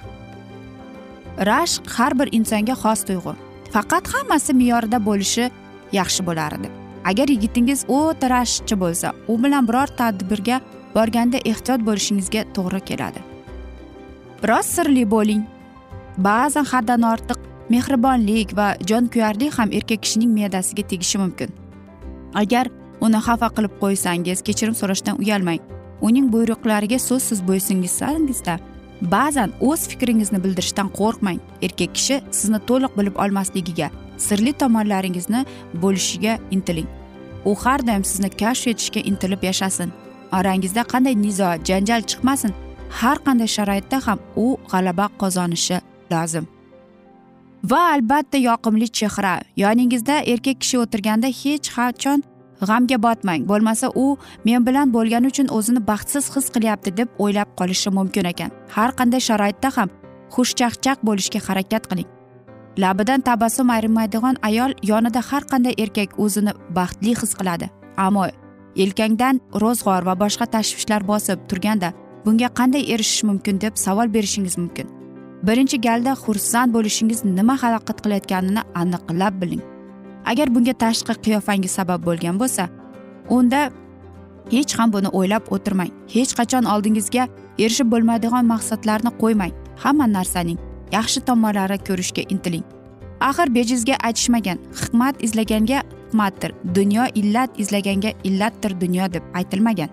Rashq 1.50 1.94
har 1.96 2.12
bir 2.18 2.28
insonga 2.38 2.74
xos 2.82 3.06
tuyg'u. 3.08 3.34
Faqat 3.74 4.12
hammasi 4.14 4.54
me'yorida 4.60 4.98
bo'lishi 5.08 5.50
yaxshi 5.92 6.26
bo'lar 6.28 6.52
edi 6.58 6.70
agar 7.10 7.28
yigitingiz 7.34 7.84
o'ta 7.88 8.30
rashqchi 8.30 8.76
bo'lsa 8.82 9.12
u 9.28 9.36
bilan 9.42 9.68
biror 9.68 9.88
tadbirga 10.00 10.60
borganda 10.94 11.38
ehtiyot 11.50 11.80
bo'lishingizga 11.88 12.42
to'g'ri 12.56 12.80
keladi. 12.90 13.20
Biroz 14.42 14.66
sirli 14.74 15.04
bo'ling. 15.14 15.42
Ba'zan 16.26 16.66
haddan 16.72 17.02
ortiq 17.12 17.39
mehribonlik 17.70 18.56
va 18.56 18.74
jonkuyarlik 18.90 19.58
ham 19.58 19.72
erkak 19.72 20.02
kishining 20.02 20.30
me'dasiga 20.38 20.82
tegishi 20.92 21.18
mumkin. 21.18 21.50
Agar 22.34 22.66
uni 23.00 23.20
xafa 23.26 23.48
qilib 23.56 23.72
qo'ysangiz 23.82 24.42
kechirim 24.48 24.74
so'rashdan 24.80 25.16
uyalmang. 25.22 25.60
Uning 26.06 26.26
buyruqlariga 26.34 26.98
so'zsiz 27.08 27.40
bo'ysunsangizda 27.48 28.54
ba'zan 29.14 29.50
o'z 29.68 29.88
fikringizni 29.90 30.38
bildirishdan 30.44 30.88
qo'rqmang. 30.98 31.40
Erkak 31.66 31.94
kishi 31.96 32.16
sizni 32.38 32.60
to'liq 32.68 32.92
bilib 32.98 33.16
olmasligiga 33.24 33.88
sirli 34.26 34.52
tomonlaringizni 34.52 35.40
bo'lishiga 35.82 36.38
intiling. 36.50 36.88
U 37.44 37.54
har 37.62 37.80
doim 37.88 38.04
sizni 38.04 38.30
kashf 38.42 38.66
etishga 38.72 39.00
intilib 39.10 39.42
yashasin. 39.50 39.90
Orangizda 40.38 40.82
qanday 40.92 41.14
nizo 41.26 41.50
janjal 41.68 42.02
chiqmasin. 42.10 42.52
Har 43.00 43.18
qanday 43.26 43.48
sharoitda 43.56 44.06
ham 44.06 44.18
u 44.36 44.46
g'alaba 44.72 45.06
qozonishi 45.20 45.76
lozim. 46.12 46.46
Va 47.62 47.92
albatta 47.94 48.38
yoqimli 48.38 48.88
chehra. 48.88 49.40
Yoningizda 49.56 50.22
erkak 50.32 50.60
kishi 50.62 50.78
o'tirganda 50.82 51.28
hech 51.40 51.68
qachon 51.76 52.22
g'amga 52.60 52.98
botmang. 53.06 53.46
Bo'lmasa 53.50 53.90
u 53.94 54.16
men 54.44 54.66
bilan 54.66 54.92
bo'lgani 54.96 55.26
uchun 55.32 55.48
o'zini 55.56 55.80
baxtsiz 55.90 56.30
his 56.34 56.46
qilyapti 56.54 56.96
deb 56.96 57.08
o'ylab 57.18 57.48
qolishi 57.58 57.90
mumkin 57.98 58.24
ekan. 58.32 58.50
Har 58.76 58.90
qanday 58.98 59.20
sharoitda 59.28 59.70
ham 59.76 59.88
xushchaqchaq 60.34 60.98
bo'lishga 61.08 61.40
harakat 61.48 61.88
qiling. 61.90 62.08
Labidan 62.78 63.20
tabassum 63.20 63.70
ayrilmaydigan 63.76 64.36
ayol 64.48 64.72
yonida 64.90 65.20
har 65.30 65.44
qanday 65.52 65.74
erkak 65.82 66.18
o'zini 66.24 66.52
baxtli 66.76 67.16
his 67.20 67.34
qiladi. 67.38 67.66
Ammo 67.96 68.24
yelkangdan 68.76 69.40
ro'zg'or 69.62 70.06
va 70.08 70.14
boshqa 70.22 70.46
tashvishlar 70.54 71.02
bosib 71.10 71.38
turganda 71.48 71.92
bunga 72.24 72.48
qanday 72.58 72.82
erishish 72.94 73.22
mumkin 73.30 73.60
deb 73.60 73.74
savol 73.84 74.08
berishingiz 74.14 74.58
mumkin. 74.62 74.99
Birinchi 75.42 75.80
galda 75.80 76.12
xursand 76.24 76.74
bo'lishingiz 76.76 77.24
nima 77.24 77.54
xalaqit 77.62 77.98
qilayotganini 78.04 78.62
aniqlab 78.80 79.34
biling. 79.42 79.62
Agar 80.30 80.54
bunga 80.54 80.74
tashqi 80.84 81.14
qiyofangiz 81.24 81.72
sabab 81.78 82.00
bo'lgan 82.08 82.36
bo'lsa 82.42 82.68
unda 83.36 83.60
hech 84.54 84.72
ham 84.78 84.92
buni 84.92 85.08
o'ylab 85.18 85.44
o'tirmang. 85.54 85.90
Hech 86.14 86.32
qachon 86.38 86.64
oldingizga 86.72 87.28
erishib 87.58 87.88
bo'lmaydigan 87.92 88.44
maqsadlarni 88.52 89.12
qo'ymang. 89.22 89.52
Hamma 89.82 90.06
narsaning 90.16 90.58
yaxshi 90.96 91.20
tomonlari 91.28 91.78
ko'rishga 91.88 92.22
intiling. 92.34 92.64
Axir 93.28 93.48
bejizga 93.56 93.94
aytishmagan 94.06 94.58
hikmat 94.80 95.24
izlaganga 95.26 95.80
hikmatdir 96.10 96.52
dunyo 96.74 97.04
illat 97.20 97.50
izlaganga 97.62 98.10
illatdir 98.24 98.80
dunyo 98.80 99.12
deb 99.14 99.24
aytilmagan. 99.34 99.90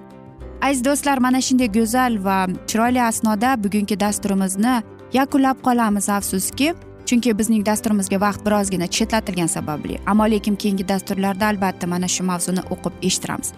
Aziz 0.61 0.85
do'stlar 0.85 1.17
mana 1.25 1.41
shunday 1.47 1.69
go'zal 1.77 2.13
va 2.25 2.37
chiroyli 2.69 3.01
asnoda 3.01 3.49
bugungi 3.63 3.99
dasturimizni 3.99 4.75
yakunlab 5.13 5.61
qolamiz 5.67 6.09
afsuski 6.09 6.73
chunki 7.07 7.37
bizning 7.39 7.65
dasturimizga 7.65 8.19
vaqt 8.21 8.45
birozgina 8.45 8.87
chetlatilgani 8.87 9.49
sababli. 9.49 9.99
Ammo 10.05 10.25
lekin 10.31 10.55
keyingi 10.55 10.87
dasturlarda 10.87 11.47
albatta 11.47 11.87
mana 11.87 12.07
shu 12.07 12.23
mavzuni 12.23 12.63
o'qib 12.73 12.93
eshittiramiz. 13.01 13.53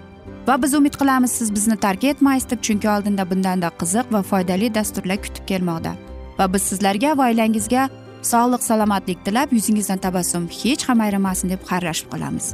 Va 0.48 0.62
biz 0.64 0.74
umid 0.74 0.96
qilamiz 1.02 1.32
siz 1.32 1.56
bizni 1.56 1.78
tark 1.86 2.04
etmaysiz 2.04 2.50
deb 2.52 2.62
chunki 2.68 2.90
oldinda 2.90 3.30
bundanda 3.32 3.70
qiziq 3.82 4.14
va 4.16 4.22
foydali 4.32 4.74
dasturlar 4.76 5.18
kutib 5.26 5.46
kelmoqda. 5.52 5.94
Va 6.40 6.54
biz 6.54 6.62
sizlarga 6.70 7.18
va 7.18 7.30
oilangizga 7.30 7.90
sog'lik 8.32 8.64
salomatlik 8.64 9.26
tilab 9.26 9.54
yuzingizdan 9.58 9.98
tabassum 10.06 10.48
hech 10.62 10.90
ham 10.90 11.02
ayrimasin 11.06 11.50
deb 11.50 11.62
xayrlashib 11.70 12.12
qolamiz. 12.14 12.54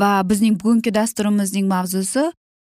Va 0.00 0.10
bizning 0.30 0.58
bugungi 0.60 0.94
dasturimizning 0.94 1.68
mavzusi 1.74 2.24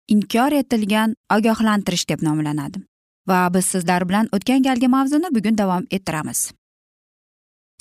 inkor 0.08 0.52
etilgan 0.62 1.16
ogohlantirish 1.36 2.08
deb 2.10 2.24
nomlanadi. 2.28 2.82
Va 3.28 3.50
biz 3.54 3.66
sizlar 3.74 4.08
bilan 4.10 4.32
o'tgan 4.36 4.64
galgi 4.68 4.88
mavzuni 4.88 5.30
bugun 5.36 5.58
davom 5.58 5.86
ettiramiz. 5.92 6.52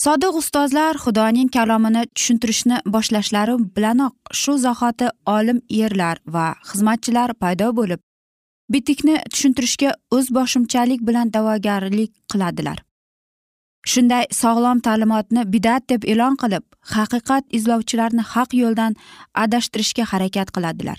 Sodiq 0.01 0.37
ustozlar 0.41 0.97
xudoning 1.05 1.49
kalomini 1.57 2.03
tushuntirishni 2.17 2.77
boshlashlari 2.95 3.57
bilanoq 3.77 4.15
shu 4.43 4.55
zahoti 4.59 5.09
olim 5.37 5.59
erlar 5.81 6.23
va 6.37 6.47
xizmatchilar 6.71 7.35
paydo 7.43 7.69
bo'lib 7.81 8.01
bitikni 8.73 9.17
tushuntirishga 9.33 9.91
o'z 10.17 10.31
boshimchalik 10.37 11.01
bilan 11.09 11.33
da'vogarlik 11.35 12.13
qiladilar. 12.33 12.79
Shunday 13.87 14.25
sog'lom 14.33 14.81
ta'limotni 14.87 15.43
bidat 15.53 15.89
deb 15.89 16.05
e'lon 16.05 16.37
qilib 16.43 16.65
haqiqat 16.95 17.45
izlovchilarni 17.59 18.25
haq 18.33 18.55
yo'ldan 18.63 18.97
adashtirishga 19.45 20.05
harakat 20.13 20.49
qiladilar. 20.57 20.99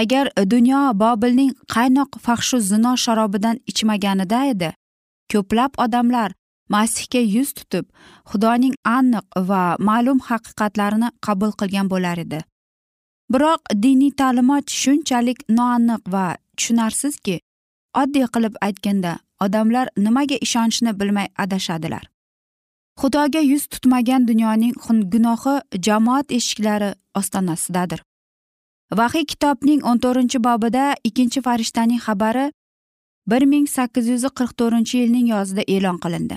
Agar 0.00 0.26
dunyo 0.54 0.80
bobilning 1.02 1.52
qaynoq 1.74 2.18
faxshu 2.26 2.58
zino 2.60 2.96
sharobidan 3.04 3.56
ichmaganida 3.70 4.40
edi 4.52 4.70
ko'plab 5.32 5.72
odamlar 5.84 6.30
masihga 6.74 7.22
yuz 7.36 7.52
tutib 7.58 7.84
xudoning 8.30 8.74
aniq 8.98 9.26
va 9.50 9.62
ma'lum 9.88 10.18
haqiqatlarini 10.28 11.08
qabul 11.26 11.52
qilgan 11.60 11.90
bo'lar 11.92 12.18
edi. 12.24 12.40
Biroq 13.32 13.60
diniy 13.84 14.12
ta'limot 14.20 14.66
shunchalik 14.80 15.38
noaniq 15.58 16.02
va 16.14 16.26
tushunarsizki 16.56 17.36
oddiy 18.02 18.26
qilib 18.34 18.54
aytganda 18.66 19.12
odamlar 19.44 19.88
nimaga 19.96 20.36
ishonishni 20.46 20.92
bilmay 21.00 21.28
adashadilar. 21.38 22.04
Xudoga 23.00 23.40
yuz 23.40 23.66
tutmagan 23.66 24.28
dunyoning 24.28 24.74
gunohi 25.12 25.54
jamoat 25.86 26.32
eshiklari 26.32 26.94
ostonasidadir. 27.14 28.00
Vahiy 28.98 29.24
kitobning 29.32 29.80
o'n 29.84 29.98
to'rtinchi 29.98 30.38
bobida 30.44 30.94
ikkinchi 31.04 31.42
farishtaning 31.42 32.00
xabari 32.06 32.50
bir 33.30 33.42
ming 33.52 33.66
sakkiz 33.76 34.08
yuz 34.08 34.24
qirq 34.38 34.52
to'rtinchi 34.60 34.96
yilning 35.02 35.26
yozida 35.34 35.62
e'lon 35.74 35.98
qilindi. 36.04 36.36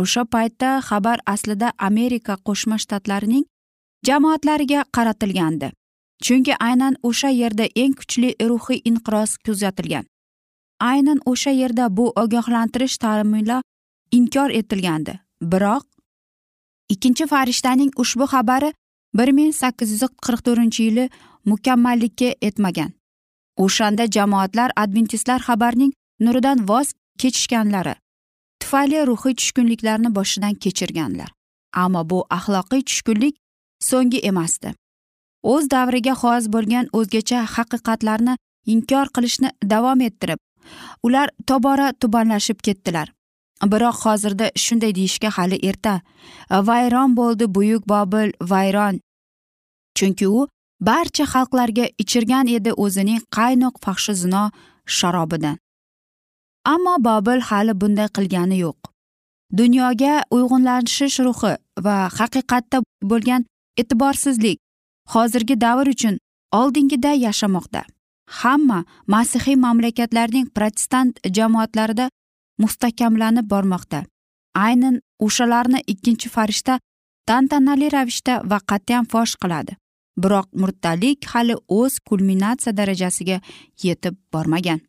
O'sha 0.00 0.24
paytda 0.24 0.70
xabar 0.88 1.18
aslida 1.26 1.68
amerika 1.78 2.34
qo'shma 2.46 2.76
shtatlarining 2.82 3.44
jamoatlariga 4.06 4.84
qaratilgandi 4.96 5.70
chunki 6.24 6.54
aynan 6.68 6.94
o'sha 7.08 7.30
yerda 7.40 7.66
eng 7.82 7.94
kuchli 8.00 8.30
ruhiy 8.50 8.80
inqiroz 8.90 9.30
kuzatilgan 9.46 10.04
aynan 10.80 11.20
o'sha 11.26 11.50
yerda 11.50 11.96
bu 11.96 12.12
ogohlantirish 12.22 12.96
ta'minlo 13.04 13.60
inkor 14.10 14.50
etilgandi. 14.50 15.18
Biroq 15.42 15.84
ikkinchi 16.88 17.26
farishtaning 17.26 17.90
ushbu 17.96 18.24
xabari 18.32 18.72
bir 19.14 19.28
ming 19.38 19.52
sakkiz 19.62 19.90
yuz 19.94 20.02
qirq 20.26 20.40
to'rtinchi 20.46 20.82
yili 20.88 21.10
mukammallikka 21.50 22.30
yetmagan 22.46 22.90
o'shanda 23.64 24.04
jamoatlar 24.16 24.70
adventistlar 24.76 25.40
xabarning 25.48 25.92
nuridan 26.20 26.58
voz 26.68 26.88
kechishganlari 27.18 27.94
tufayli 28.60 29.06
ruhiy 29.06 29.34
tushkunliklarni 29.40 30.14
boshidan 30.14 30.54
kechirganlar. 30.54 31.30
Ammo 31.82 32.02
bu 32.10 32.18
axloqiy 32.36 32.82
tushkunlik 32.88 33.34
so'nggi 33.88 34.18
emasdi. 34.30 34.72
O'z 35.52 35.64
davriga 35.74 36.14
xos 36.22 36.44
bo'lgan 36.54 36.86
o'zgacha 36.98 37.38
haqiqatlarni 37.54 38.34
inkor 38.74 39.06
qilishni 39.14 39.50
davom 39.72 40.00
ettirib 40.08 40.40
ular 41.02 41.28
tobora 41.46 41.92
tubanlashib 42.00 42.58
ketdilar. 42.66 43.12
Biroq 43.72 43.96
hozirda 44.04 44.50
shunday 44.64 44.94
deyishga 44.94 45.30
hali 45.36 45.58
erta. 45.68 46.00
Vayron 46.50 47.16
bo'ldi 47.16 47.54
buyuk 47.54 47.88
bobil 47.88 48.32
vayron. 48.52 49.00
Chunki 49.96 50.26
u 50.28 50.48
barcha 50.80 51.24
xalqlarga 51.24 51.86
ichirgan 51.98 52.46
edi 52.56 52.72
o'zining 52.72 53.22
qaynoq 53.36 53.74
faxshi 53.84 54.14
zino 54.22 54.50
sharobidan 54.86 55.56
ammo 56.66 56.94
bobil 57.08 57.40
hali 57.48 57.80
bunday 57.80 58.08
qilgani 58.16 58.58
yo'q. 58.64 58.78
Dunyoga 59.58 60.14
uyg'unlashish 60.36 61.18
ruhi 61.26 61.52
va 61.86 61.96
haqiqatda 62.18 62.78
bo'lgan 63.10 63.46
e'tiborsizlik 63.82 64.58
hozirgi 65.14 65.56
davr 65.64 65.86
uchun 65.94 66.18
oldingida 66.60 67.12
yashamoqda. 67.26 67.82
Hamma 68.26 68.84
masihiy 69.06 69.56
mamlakatlarning 69.56 70.46
protestant 70.54 71.18
jamoatlarida 71.36 72.08
mustahkamlanib 72.58 73.46
bormoqda. 73.50 74.04
Aynan 74.54 75.00
o'shalarni 75.18 75.80
ikkinchi 75.86 76.28
farishta 76.28 76.78
tantanali 77.26 77.90
ravishda 77.92 78.34
va 78.50 78.58
qat'iyan 78.70 79.04
fosh 79.12 79.36
qiladi. 79.42 79.76
Biroq 80.22 80.48
murtalik 80.60 81.26
hali 81.32 81.54
o'z 81.68 81.98
kulminatsiya 82.08 82.76
darajasiga 82.76 83.40
yetib 83.82 84.14
bormagan. 84.32 84.80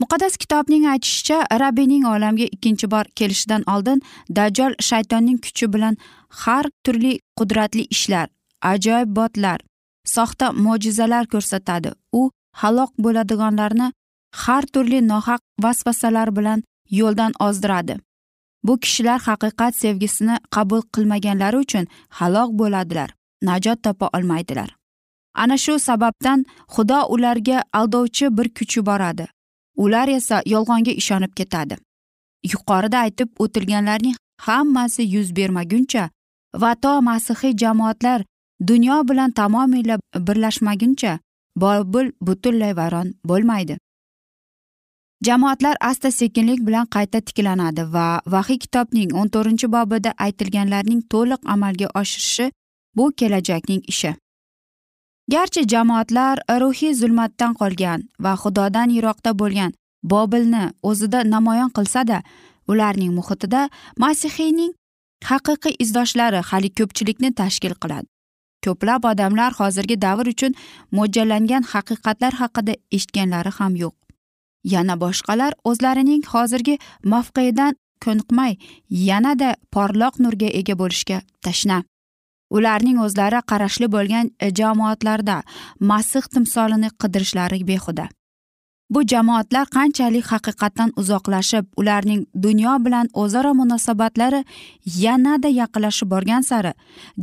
Muqaddas 0.00 0.36
kitobning 0.36 0.84
aytishicha 0.92 1.38
rabbiyning 1.62 2.04
olamga 2.04 2.46
ikkinchi 2.56 2.90
bor 2.90 3.04
kelishidan 3.18 3.62
oldin 3.74 4.02
dajjol 4.38 4.72
shaytonning 4.88 5.38
kuchi 5.44 5.66
bilan 5.74 5.96
har 6.42 6.64
turli 6.84 7.12
qudratli 7.38 7.84
ishlar 7.94 8.28
ajoyibbotlar 8.72 9.58
soxta 10.14 10.52
mo'jizalar 10.52 11.24
ko'rsatadi. 11.32 11.90
U 12.12 12.30
halok 12.62 12.90
bo'ladiganlarni 13.04 13.88
har 14.42 14.64
turli 14.72 15.00
nohaq 15.12 15.40
vasvasalar 15.64 16.28
bilan 16.36 16.62
yo'ldan 17.00 17.32
ozdiradi. 17.46 17.94
Bu 18.66 18.74
kishilar 18.82 19.20
haqiqat 19.28 19.72
sevgisini 19.82 20.36
qabul 20.54 20.82
qilmaganlari 20.94 21.56
uchun 21.64 21.84
halok 22.18 22.50
bo'ladilar 22.60 23.10
najot 23.48 23.82
topa 23.82 24.06
olmaydilar. 24.16 24.70
Ana 25.34 25.56
shu 25.64 25.78
sababdan 25.78 26.44
xudo 26.74 27.00
ularga 27.14 27.58
aldovchi 27.80 28.36
bir 28.36 28.48
kuch 28.56 28.76
yuboradi 28.76 29.26
ular 29.76 30.08
esa 30.08 30.42
yolg'onga 30.46 30.92
ishonib 31.00 31.32
ketadi. 31.38 31.76
Yuqorida 32.52 32.98
aytib 33.06 33.28
o'tilganlarning 33.42 34.16
hammasi 34.46 35.02
yuz 35.14 35.28
bermaguncha 35.36 36.04
va 36.62 36.74
to 36.82 36.92
masihiy 37.08 37.56
jamoatlar 37.62 38.20
dunyo 38.70 38.96
bilan 39.08 39.30
tamomila 39.30 39.96
birlashmaguncha 40.26 41.18
bobil 41.56 42.12
butunlay 42.20 42.76
vayron 42.76 43.14
bo'lmaydi. 43.24 43.78
Jamoatlar 45.24 45.76
asta 45.80 46.10
sekinlik 46.10 46.60
bilan 46.66 46.86
qayta 46.86 47.20
tiklanadi 47.20 47.82
va 47.92 48.20
vahiy 48.26 48.58
kitobning 48.58 49.14
o'n 49.20 49.28
to'rtinchi 49.34 49.66
bobida 49.72 50.12
aytilganlarning 50.26 51.02
to'liq 51.12 51.40
amalga 51.54 51.88
oshirishi 52.00 52.50
bu 52.96 53.12
kelajakning 53.18 53.82
ishi. 53.92 54.14
Garchi 55.32 55.62
jamoatlar 55.72 56.36
ruhiy 56.62 56.94
zulmatdan 56.94 57.52
qolgan 57.60 58.00
va 58.24 58.32
xudodan 58.42 58.88
yiroqda 58.96 59.30
bo'lgan 59.40 59.72
bobilni 60.12 60.64
o'zida 60.90 61.20
namoyon 61.34 61.70
qilsada 61.76 62.18
ularning 62.70 63.12
muhitida 63.18 63.62
masihiyning 64.02 64.72
haqiqiy 65.30 65.74
izdoshlari 65.84 66.40
hali 66.50 66.70
ko'pchilikni 66.78 67.30
tashkil 67.40 67.74
qiladi. 67.82 68.06
Ko'plab 68.64 69.08
odamlar 69.12 69.52
hozirgi 69.60 69.96
davr 70.06 70.26
uchun 70.34 70.52
mo'ljallangan 70.98 71.62
haqiqatlar 71.72 72.32
haqida 72.40 72.74
eshitganlari 72.96 73.52
ham 73.58 73.72
yo'q. 73.82 73.94
Yana 74.74 74.94
boshqalar 75.04 75.52
o'zlarining 75.70 76.22
hozirgi 76.32 76.78
mavqeidan 77.12 77.72
ko'niqmay 78.04 78.52
yanada 79.08 79.50
porloq 79.74 80.14
nurga 80.24 80.48
ega 80.60 80.74
bo'lishga 80.82 81.18
tashna. 81.44 81.78
Ularning 82.56 82.98
o'zlari 83.06 83.40
qarashli 83.50 83.86
bo'lgan 83.96 84.26
jamoatlarda 84.58 85.36
masih 85.90 86.24
timsolini 86.34 86.90
qidirishlari 87.02 87.58
behuda. 87.70 88.06
Bu 88.90 89.02
jamoatlar 89.12 89.66
qanchalik 89.76 90.26
haqiqatdan 90.32 90.90
uzoqlashib 91.00 91.64
ularning 91.80 92.26
dunyo 92.42 92.74
bilan 92.84 93.06
o'zaro 93.22 93.52
munosabatlari 93.60 94.44
yanada 95.04 95.48
yaqinlashib 95.60 96.08
borgan 96.14 96.42
sari 96.50 96.72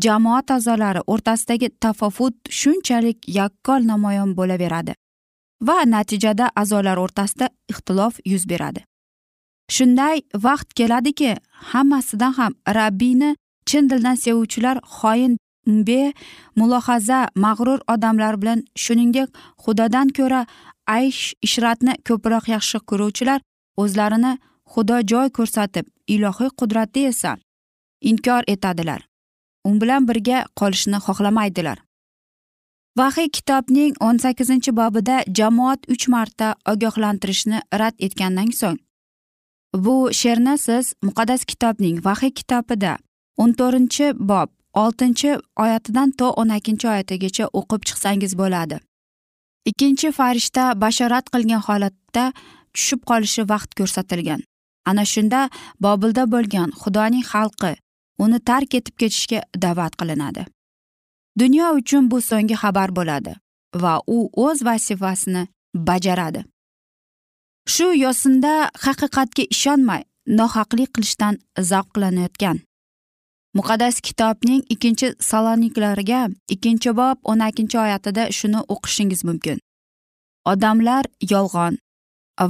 jamoat 0.06 0.52
a'zolari 0.58 1.02
o'rtasidagi 1.14 1.70
tafovut 1.84 2.36
shunchalik 2.60 3.18
yakkol 3.40 3.82
namoyon 3.92 4.36
bo'laveradi 4.40 4.94
va 5.68 5.78
natijada 5.96 6.46
a'zolar 6.62 6.98
o'rtasida 7.06 7.48
ixtilof 7.72 8.14
yuz 8.26 8.44
beradi. 8.52 8.82
Shunday 9.76 10.18
vaqt 10.46 10.70
keladiki 10.80 11.32
hammasidan 11.72 12.34
ham 12.40 12.54
rabbiyni 12.78 13.36
chin 13.70 13.90
dildan 13.90 14.16
sevuvchilar 14.26 14.78
xoin 14.98 15.38
be 15.68 16.14
mulohaza 16.56 17.20
mag'rur 17.36 17.80
odamlar 17.94 18.42
bilan 18.42 18.60
shuningdek 18.84 19.30
xudodan 19.64 20.08
ko'ra 20.18 20.42
aysh 20.88 21.34
ishratni 21.48 21.94
ko'proq 22.08 22.50
yaxshi 22.56 22.80
ko'ruvchilar 22.90 23.40
o'zlarini 23.82 24.34
xudo 24.74 24.98
joy 25.12 25.30
ko'rsatib 25.38 25.86
ilohiy 26.16 26.52
qudratni 26.60 27.06
esa 27.12 27.38
inkor 28.02 28.44
etadilar. 28.48 29.02
U 29.68 29.70
bilan 29.82 30.08
birga 30.08 30.46
qolishni 30.60 31.00
xohlamaydilar. 31.06 31.78
Vahiy 32.98 33.30
kitobning 33.36 33.94
o'n 34.06 34.18
sakkizinchi 34.24 34.72
bobida 34.80 35.24
jamoat 35.38 35.88
uch 35.94 36.08
marta 36.14 36.56
ogohlantirishni 36.72 37.62
rad 37.80 37.96
etgandan 38.08 38.52
so'ng 38.60 38.80
bu 39.86 39.96
she'rni 40.14 40.58
siz 40.58 40.94
muqaddas 41.02 41.46
kitobning 41.46 41.98
vahiy 42.06 42.32
kitobida 42.40 42.98
o'n 43.38 43.54
to'rtinchi 43.60 44.14
bob 44.30 44.50
oltinchi 44.84 45.32
oyatidan 45.64 46.12
to 46.20 46.28
o'n 46.42 46.50
ikkinchi 46.58 46.88
oyatigacha 46.94 47.46
o'qib 47.60 47.82
chiqsangiz 47.88 48.38
bo'ladi. 48.42 48.78
Ikkinchi 49.70 50.12
farishta 50.20 50.64
bashorat 50.84 51.26
qilgan 51.34 51.62
holatda 51.68 52.26
tushib 52.74 53.02
qolishi 53.10 53.42
vaqt 53.52 53.72
ko'rsatilgan. 53.80 54.42
Ana 54.90 55.06
shunda 55.14 55.42
bobilda 55.86 56.24
bo'lgan 56.34 56.70
xudoning 56.82 57.26
xalqi 57.32 57.74
uni 58.24 58.40
tark 58.50 58.76
etib 58.80 58.96
ketishga 59.02 59.40
da'vat 59.64 59.94
qilinadi. 60.00 60.44
Dunyo 61.40 61.68
uchun 61.80 62.12
bu 62.12 62.18
so'nggi 62.30 62.56
xabar 62.64 62.90
bo'ladi 62.98 63.34
va 63.84 63.94
u 64.16 64.18
o'z 64.46 64.60
vazifasini 64.68 65.44
bajaradi. 65.90 66.42
Shu 67.74 67.88
yo'sinda 68.04 68.54
haqiqatga 68.86 69.44
ishonmay 69.56 70.02
nohaqlik 70.40 70.90
qilishdan 70.96 71.40
zavqlanayotgan 71.72 72.58
muqaddas 73.58 74.02
kitobning 74.02 74.64
ikkinchi 74.74 75.14
saloniklarga 75.30 76.22
ikkinchi 76.54 76.96
bob 77.00 77.18
o'n 77.32 77.40
ikkinchi 77.50 77.78
oyatida 77.86 78.24
shuni 78.38 78.60
o'qishingiz 78.74 79.22
mumkin. 79.30 79.58
Odamlar 80.52 81.06
yolg'on 81.34 81.78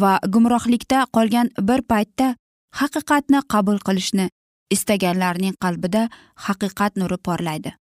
va 0.03 0.13
gumrohlikda 0.33 1.05
qolgan 1.15 1.51
bir 1.69 1.81
paytda 1.91 2.35
haqiqatni 2.79 3.39
qabul 3.53 3.77
qilishni 3.87 4.29
istaganlarning 4.75 5.55
qalbida 5.63 6.03
haqiqat 6.45 6.97
nuri 7.01 7.17
porlaydi. 7.27 7.75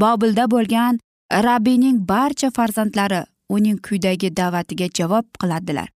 Bobilda 0.00 0.44
bo'lgan 0.54 0.98
rabbiyning 1.46 1.96
barcha 2.12 2.50
farzandlari 2.56 3.22
uning 3.56 3.78
kuydagi 3.86 4.36
da'vatiga 4.36 4.86
javob 4.98 5.26
qiladilar. 5.40 5.88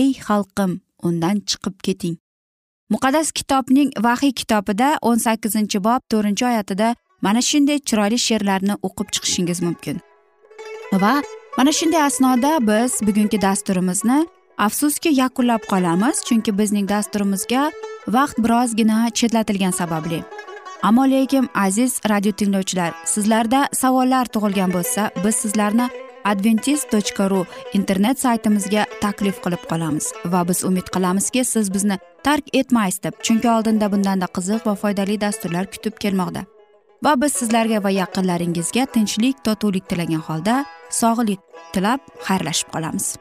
Ey 0.00 0.12
xalqim 0.26 0.80
undan 1.06 1.36
chiqib 1.48 1.76
keting. 1.86 2.16
Muqaddas 2.94 3.32
kitobning 3.38 3.90
vahiy 4.06 4.32
kitobida 4.40 4.88
o'n 5.08 5.18
sakkizinchi 5.26 5.78
bob 5.86 6.02
to'rtinchi 6.12 6.44
oyatida 6.50 6.88
mana 7.26 7.40
shunday 7.50 7.78
chiroyli 7.88 8.18
she'rlarni 8.26 8.74
o'qib 8.86 9.08
chiqishingiz 9.14 9.62
mumkin. 9.66 9.96
Va 11.02 11.14
mana 11.58 11.72
shunday 11.78 12.02
asnoda 12.08 12.52
biz 12.68 12.92
bugungi 13.06 13.38
dasturimizni 13.46 14.18
afsuski 14.66 15.10
yakunlab 15.22 15.62
qolamiz 15.72 16.16
chunki 16.28 16.58
bizning 16.58 16.86
dasturimizga 16.94 17.62
vaqt 18.16 18.36
birozgina 18.44 18.98
chetlatilgani 19.18 19.76
sababli. 19.80 20.22
Ammo 20.82 21.04
lekin 21.10 21.48
aziz 21.54 22.00
radio 22.10 22.32
tinglovchilar 22.32 22.90
sizlarda 23.04 23.60
savollar 23.72 24.26
tug'ilgan 24.34 24.70
bo'lsa 24.76 25.10
biz 25.24 25.34
sizlarni 25.34 25.86
adventis 26.24 26.84
ru 27.30 27.44
internet 27.72 28.18
saytimizga 28.18 28.86
taklif 29.00 29.40
qilib 29.44 29.62
qolamiz. 29.70 30.12
Va 30.24 30.48
biz 30.48 30.64
umid 30.64 30.88
qilamizki 30.94 31.44
siz 31.44 31.72
bizni 31.74 31.98
tark 32.22 32.44
etmaysiz 32.52 33.02
deb 33.02 33.14
chunki 33.22 33.48
oldinda 33.48 33.92
bundanda 33.92 34.26
qiziq 34.26 34.66
va 34.66 34.74
foydali 34.74 35.20
dasturlar 35.20 35.66
kutib 35.66 35.98
kelmoqda. 35.98 36.44
Va 37.04 37.20
biz 37.20 37.32
sizlarga 37.32 37.82
va 37.84 37.90
yaqinlaringizga 37.90 38.86
tinchlik 38.94 39.44
totuvlik 39.44 39.88
tilagan 39.88 40.22
holda 40.28 40.64
sog'lik 40.90 41.40
tilab 41.72 42.00
xayrlashib 42.26 42.68
qolamiz. 42.74 43.16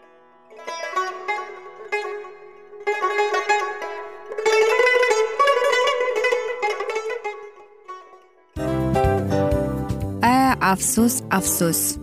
A 10.22 10.56
afsus 10.72 11.22
afsus. 11.30 12.03